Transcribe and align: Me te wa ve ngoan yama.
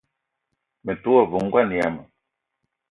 Me 0.83 0.93
te 1.01 1.07
wa 1.13 1.23
ve 1.31 1.37
ngoan 1.45 1.69
yama. 1.79 2.01